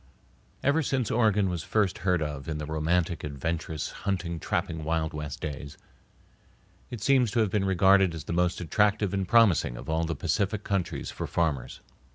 Ever 0.63 0.81
since 0.81 1.11
Oregon 1.11 1.47
was 1.47 1.61
first 1.61 1.99
heard 1.99 2.23
of 2.23 2.49
in 2.49 2.57
the 2.57 2.65
romantic, 2.65 3.23
adventurous, 3.23 3.91
hunting, 4.01 4.39
trapping 4.39 4.83
Wild 4.83 5.13
West 5.13 5.41
days, 5.41 5.77
it 6.89 7.03
seems 7.03 7.29
to 7.29 7.39
have 7.41 7.51
been 7.51 7.65
regarded 7.65 8.15
as 8.15 8.23
the 8.23 8.33
most 8.33 8.59
attractive 8.59 9.13
and 9.13 9.27
promising 9.27 9.77
of 9.77 9.91
all 9.91 10.03
the 10.03 10.15
Pacific 10.15 10.63
countries 10.63 11.11
for 11.11 11.27
farmers. 11.27 11.81